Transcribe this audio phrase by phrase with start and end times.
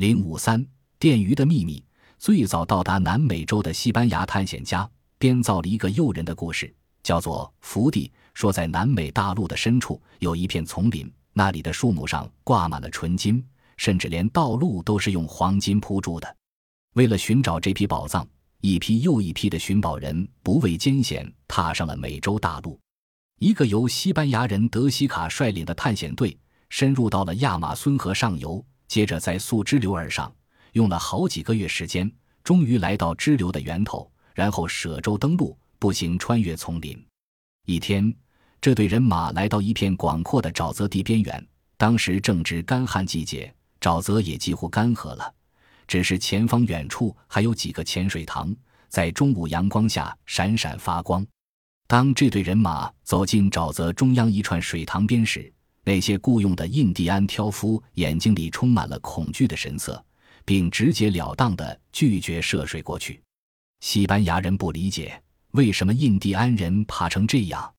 [0.00, 0.64] 零五三
[0.98, 1.84] 电鱼的秘密。
[2.18, 13.44] 最早到达南美洲的西班牙探险家编造了一个诱人的故事，叫做《福地》，说在南美大陆的深处有一片丛林，那里的树木上挂满了纯金，
[13.76, 16.36] 甚至连道路都是用黄金铺筑的。
[16.94, 18.26] 为了寻找这批宝藏，
[18.62, 22.80] 一批又一批的寻宝人不畏艰险，踏上了美洲大陆。
[23.38, 26.34] 一个由西班牙人德西卡率领的探险队
[26.70, 30.30] 深入到了亚马孙河上游，接着在溯支流而上。
[30.72, 32.10] 用了好几个月时间，
[32.42, 37.00] 终于来到支流的源头，然后舍舟登陆，步行穿越丛林。
[37.66, 38.12] 一天，
[38.60, 41.46] 这队人马来到一片广阔的沼泽地边缘。
[41.76, 45.32] 当时正值干旱季节，沼泽也几乎干涸了，
[45.86, 48.52] 只是前方远处还有几个浅水塘，
[48.88, 51.24] 在中午阳光下闪闪发光。
[51.86, 55.52] 当这队人马走进沼泽中央一串水塘边时，
[55.84, 60.04] 那些雇佣的印第安挑夫眼睛里充满了恐惧的神色。
[60.50, 63.22] 并直截了当地拒绝涉水过去。
[63.80, 65.22] 西班牙人不理解
[65.52, 67.72] 为什么印第安人怕成这样。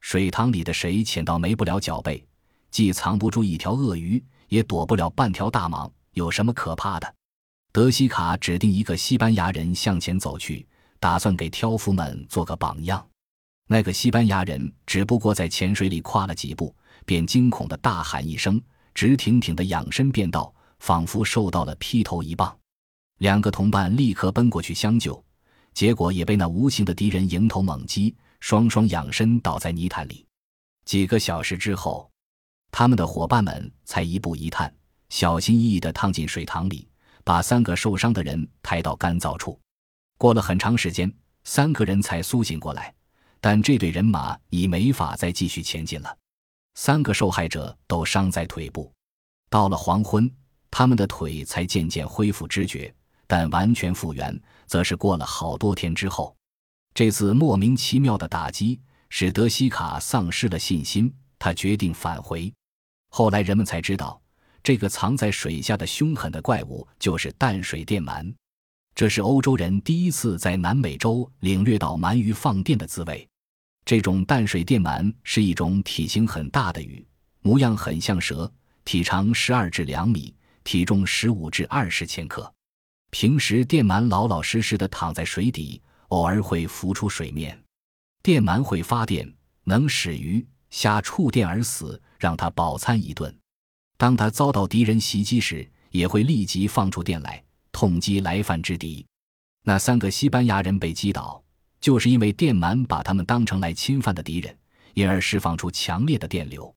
[0.00, 2.26] 水塘里的水浅到没不了脚背，
[2.70, 7.14] 既藏不住一条鳄鱼，也躲不了半条大蟒，有什么可怕的？
[7.70, 10.66] 德西卡指定一个西班牙人向前走去，
[10.98, 13.06] 打算给挑夫们做个榜样。
[13.68, 16.74] 那个西班牙人只不过在浅水里跨了几步，
[17.08, 18.60] 便惊恐的大喊一声，
[18.92, 20.54] 直挺挺的仰身便道。
[20.80, 22.56] 仿佛受到了劈头一棒，
[23.18, 25.20] 两个同伴立刻奔过去相救，
[25.74, 30.24] 结果也被那无形的敌人迎头猛击，双双仰身倒在泥潭里。
[30.84, 32.08] 几个小时之后，
[32.70, 34.72] 他们的伙伴们才一步一探，
[35.08, 36.88] 小心翼翼地趟进水塘里，
[37.24, 39.58] 把三个受伤的人抬到干燥处。
[40.16, 42.94] 过了很长时间，三个人才苏醒过来，
[43.40, 46.16] 但这队人马已没法再继续前进了。
[46.80, 48.92] 三个受害者都伤在腿部。
[49.50, 50.30] 到了黄昏。
[50.70, 52.94] 他们的腿才渐渐恢复知觉，
[53.26, 56.36] 但完全复原，则是过了好多天之后。
[56.94, 62.52] 这次莫名其妙的打击使德西卡丧失了信心，他决定返回。
[63.08, 64.20] 后来人们才知道，
[64.62, 68.32] 这个藏在水下的凶狠的怪物就是淡水电鳗。
[68.94, 73.26] 这是欧洲人第一次在南美洲领略到鳗鱼放电的滋味。
[73.88, 77.02] 这种淡水电鳗是一种体型很大的鱼，
[77.40, 78.52] 模样很像蛇，
[78.84, 80.34] 体长十二至两米。
[80.62, 82.52] 体重十五至二十千克，
[83.08, 87.58] 平时电鳗老老实实的躺在水底，偶尔会浮出水面。
[88.22, 89.26] 电鳗会发电，
[89.64, 93.34] 能使鱼虾触电而死，让它饱餐一顿。
[93.96, 99.06] 当它遭到敌人袭击时，也会立即放出电来，痛击来犯之敌。
[99.64, 101.42] 那三个西班牙人被击倒，
[101.80, 104.56] 就是因为电鳗把他们当成来侵犯的敌人，
[104.94, 106.74] 因而释放出强烈的电流。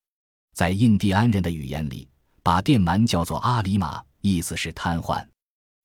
[0.54, 2.08] 在印第安人的语言里。
[2.44, 5.24] 把电鳗叫做阿里玛，意思是瘫痪。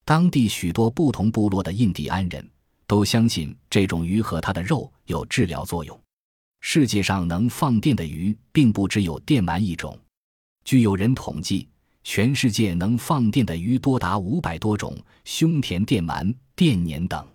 [0.07, 2.51] 当地许多不同部落的印第安人
[2.87, 6.01] 都相信这种鱼和它的肉有治疗作用。
[6.63, 9.99] 世界上能放电的鱼并不只有电鳗一种，
[10.65, 11.69] 据有人统计，
[12.03, 14.97] 全世界能放电的鱼多达五百多种。
[15.25, 17.29] 胸田电鳗、电鲶等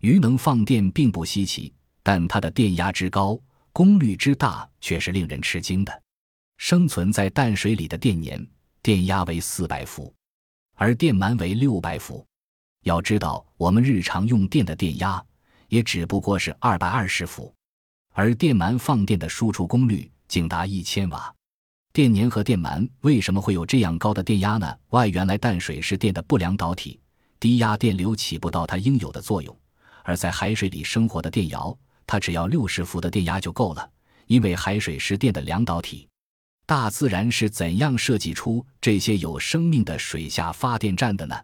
[0.00, 1.72] 鱼能放电并不稀奇，
[2.02, 3.38] 但它的电压之高、
[3.72, 6.02] 功率之大却是令人吃惊的。
[6.56, 8.46] 生存在淡水里的电鲶，
[8.82, 10.12] 电压为四百伏，
[10.74, 12.26] 而电鳗为六百伏。
[12.84, 15.22] 要知道，我们日常用电的电压
[15.68, 17.54] 也只不过是二百二十伏，
[18.14, 21.34] 而电鳗放电的输出功率竟达一千瓦。
[21.92, 24.74] 电鲶和电鳗为什么会有这样高的电压呢？
[24.90, 26.98] 外，原来淡水是电的不良导体，
[27.38, 29.54] 低压电流起不到它应有的作用；
[30.04, 33.90] 而在海水里生活的电瑶，它只要六十伏的电压就够了，
[34.26, 36.08] 因为海水是电的良导体。
[36.66, 41.36] 大自然是怎样设计出这些有生命的水下发电站的呢？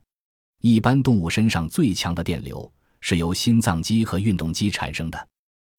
[0.60, 5.28] 一般动物身上最强的电流是由心脏肌和运动肌产生的。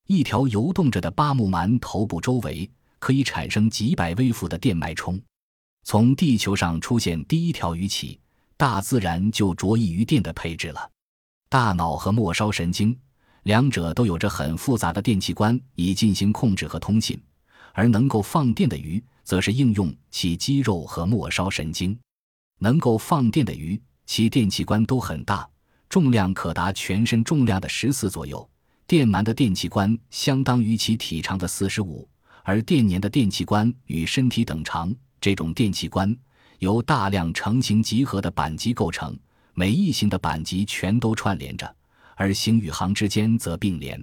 [0.08, 5.20] 一条游动着的巴木鳗头部周围可以产生几百微伏的电脉冲。
[5.84, 8.20] 从地球上出现第一条鱼起，
[8.58, 10.92] 大自然就着意于电的配置了。
[11.50, 12.98] 大脑和末梢神经
[13.44, 17.20] 两者都有着很复杂的电器官以进行控制和通信，
[17.74, 19.04] 而能够放电的鱼。
[19.24, 22.00] 则是应用其肌肉和末梢神经，
[22.60, 25.46] 能够放电的鱼，其电器官都很大，
[25.90, 28.50] 重量可达全身重量的十四左右。
[28.88, 32.08] 电鳗的电器官相当于其体长的四十五，
[32.44, 34.96] 而电鲶的电器官与身体等长。
[35.20, 36.16] 这种电器官
[36.60, 39.14] 由大量成型集合的板机构成，
[39.60, 41.76] 每一型的板级全都串联着，
[42.14, 44.00] 而行与行之间则并联。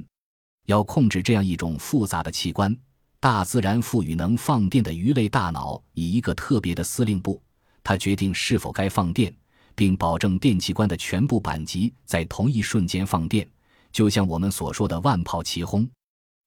[0.67, 2.77] 要控制这样一种复杂的器官。
[3.21, 7.41] 大自然赋予能放电的鱼类大脑以一个特别的司令部，
[7.85, 9.33] 它决定是否该放电，
[9.77, 13.49] 并保证电器官的全部板级在同一瞬间放电，
[13.93, 15.89] 就像我们所说的万炮齐轰。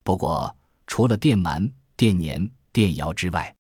[0.04, 0.54] 不过，
[0.86, 3.56] 除了电鳗、电鲶、电摇之外，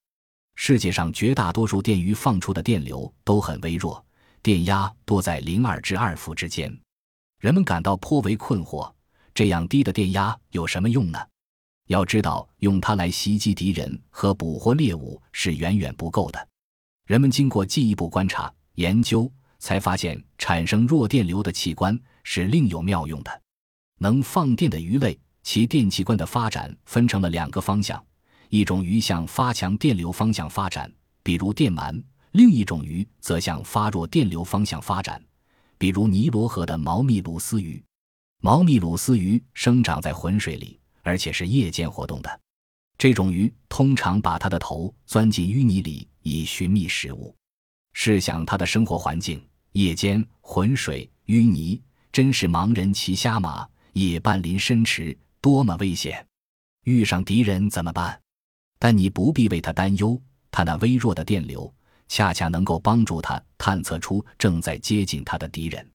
[0.55, 4.05] 世界上绝大多数电鱼放出的电流都很微弱，
[4.47, 6.73] 电压多在零二至二伏之间。
[7.41, 8.89] 人们感到颇为困惑：
[9.33, 11.19] 这样低的电压有什么用呢？
[11.87, 16.47] 要知道，用它来袭击敌人和捕获猎物是远远不够的。
[17.07, 19.29] 人们经过进一步观察研究，
[19.59, 23.41] 才发现产生弱电流的器官是另有妙用的。
[23.99, 28.01] 能放电的鱼类，其电器官的发展分成了两个方向。
[28.47, 30.89] 一种鱼向发强电流方向发展，
[31.21, 32.01] 比如电鳗；
[32.37, 35.19] 另一种鱼则向发弱电流方向发展，
[35.79, 37.83] 比如尼罗河的毛密鲁斯鱼。
[38.43, 42.39] 毛密鲁斯鱼生长在浑水里，而且是夜间活动的。
[42.95, 47.35] 这种鱼通常把它的头钻进淤泥里以寻觅食物。
[47.93, 51.81] 试想它的生活环境：夜间浑水、淤泥，
[52.11, 56.23] 真是盲人骑瞎马，夜半临深池，多么危险！
[56.83, 58.21] 遇上敌人怎么办？
[58.77, 61.73] 但你不必为他担忧，他那微弱的电流
[62.07, 65.87] 恰恰能够帮助他探测出正在接近他的敌人。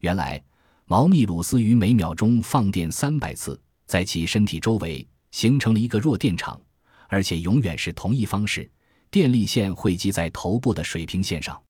[0.00, 0.42] 原来，
[0.84, 6.60] 毛密鲁斯鱼每秒钟放电三百次，在其身体周围形成了一个弱电场，
[7.08, 8.70] 而且永远是同一方式，
[9.10, 11.60] 电力线汇集在头部的水平线上。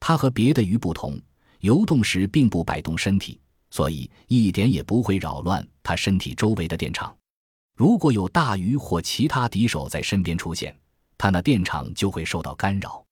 [0.00, 1.20] 它和别的鱼不同，
[1.60, 3.40] 游动时并不摆动身体，
[3.70, 7.16] 所以一点也不会扰乱它身体周围的电场。
[7.76, 10.76] 如果有大鱼或其他敌手在身边出现，
[11.16, 13.05] 它那电场就会受到干扰。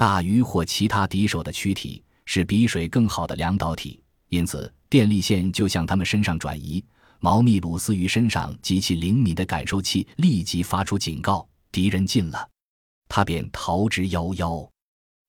[0.00, 6.82] 大鱼或其他敌手的躯体是比水更好的量导体，因此电力线就向它们身上转移。
[7.18, 12.48] 毛密鲁斯鱼身上极其灵敏的感受器立即发出警告：敌人近了，
[13.10, 14.66] 它便逃之夭夭。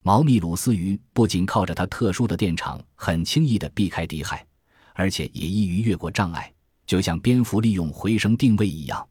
[0.06, 4.48] 毛密鲁斯鱼不仅靠着它特殊的电场很轻易地避开敌害，
[4.94, 6.50] 而且也易于越过障碍。
[6.86, 9.06] 就像蝙蝠利用回声定位一样，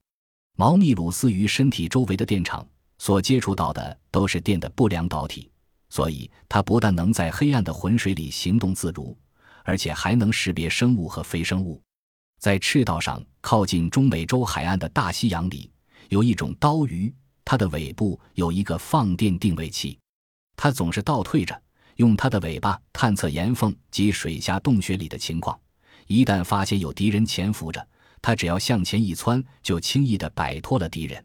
[0.57, 2.67] 毛密鲁斯鱼身体周围的电场
[2.97, 5.50] 所接触到的都是电的不良导体，
[5.91, 9.15] 所以它不但能在黑暗的浑水里行动自如，
[9.65, 11.83] 而且还能识别生物和非生物。
[12.39, 15.71] 在赤道上靠近中美洲海岸的大西洋里，
[16.09, 17.13] 有一种刀鱼，
[17.45, 19.99] 它的尾部有一个放电定位器，
[20.57, 21.61] 它总是倒退着，
[21.97, 25.59] 用它的尾巴探测岩缝及水下洞穴里的情况。
[26.07, 27.87] 一旦发现有敌人潜伏着，
[28.23, 31.23] 它只要向前一窜，就轻易地摆脱了敌人。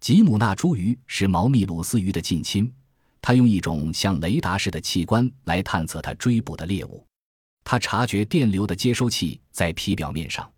[0.00, 2.72] 吉姆纳茱萸是毛密鲁斯鱼的近亲，
[3.26, 7.04] 它用一种像雷达似的器官来探测它追捕的猎物。
[7.64, 10.48] 它察觉电流的接收器在皮表面上，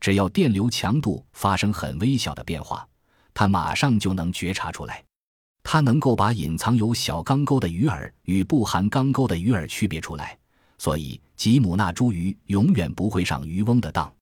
[0.00, 2.84] 只要电流强度发生很微小的变化，
[3.32, 5.04] 它马上就能觉察出来。
[5.62, 10.36] 它能够把隐藏有小钢钩的鱼饵与不含钢钩的鱼饵区别出来。
[10.78, 14.12] 所以，吉姆纳茱萸永远不会上渔翁的当。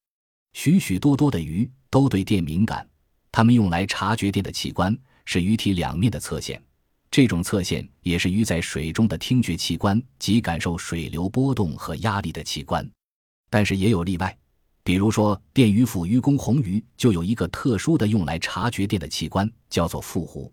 [0.52, 2.86] 许许多多的鱼都对电敏感，
[3.32, 6.62] 它们用来察觉电的器官是鱼体两面的侧线。
[7.14, 12.84] 这种侧线也是鱼在水中的听觉器官及感受水流波动和压力的器官。
[13.48, 14.36] 但是也有例外，
[14.82, 20.50] 比如说电鱼腹鱼公红鱼就有一个特殊的用来察觉电的器官，叫做腹壶。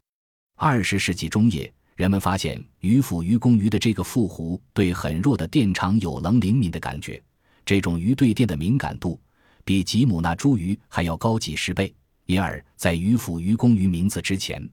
[0.55, 1.73] 二十世纪中叶。
[1.95, 7.19] 人们发现鱼腹鱼公鱼的这个腹壶对很弱的电场有能灵敏的感觉，
[7.65, 9.19] 这种鱼对电的敏感度
[9.65, 11.91] 比吉姆纳茱萸还要高几十倍。
[12.27, 14.63] 因而，在鱼腹鱼公鱼名字之前，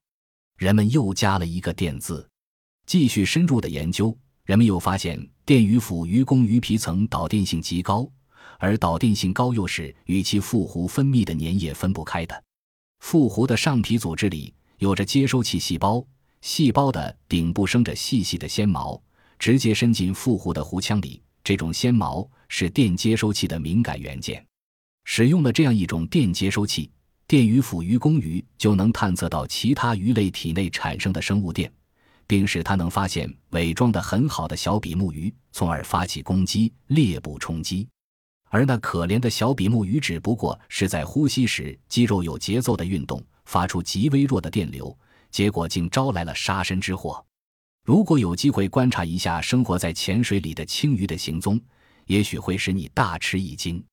[0.58, 2.28] 人们又加了一个“电”字。
[2.84, 8.10] 继续深入的研究，人们又发现电鱼腹鱼公鱼皮层导电性极高，
[8.58, 12.42] 而导电性高又是与其腹壶分泌的粘液分不开的。
[12.98, 16.04] 腹壶的上皮组织里有着接收器细胞。
[16.40, 19.00] 细胞的顶部生着细细的纤毛，
[19.38, 21.22] 直接伸进腹壶的壶腔里。
[21.44, 24.44] 这种纤毛是电接收器的敏感元件。
[25.04, 26.90] 使用了这样一种电接收器，
[27.28, 31.70] 电鱼腐鱼公鱼就能探测到其他鱼类体内产生的生物电，
[32.26, 37.86] 并使它能发现伪装的很好的小比目鱼，从而发起攻击、猎捕冲击。
[38.48, 44.98] 而那可怜的小比目鱼只不过是在呼吸时肌肉有节奏的运动，发出极微弱的电流。
[45.30, 47.22] 结果竟招来了杀身之祸。
[47.84, 51.60] 如果有机会观察一下生活在浅水里的青鱼的行踪，
[52.06, 53.84] 也许会使你大吃一惊。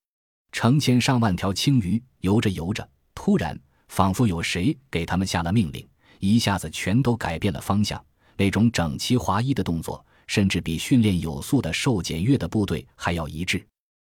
[0.54, 2.90] 成千上万条青鱼游着游着，
[3.26, 5.84] 突然仿佛有谁给他们下了命令，
[6.20, 8.00] 一下子全都改变了方向。
[8.38, 13.66] 那种整齐划一的动作，甚至比训练有素的受检阅的部队还要一致。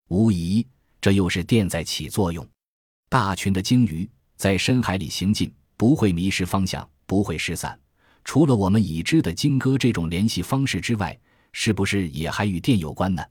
[0.08, 0.66] 无疑，
[1.00, 2.46] 这又是电在起作用。
[3.08, 6.86] 大群的鲸鱼在深海里行进，不会迷失方向。
[7.06, 7.80] 不会失散。
[8.26, 11.18] 除了我们已知的鲸歌这种联系方式之外，
[11.52, 13.24] 是不是也还与电有关呢？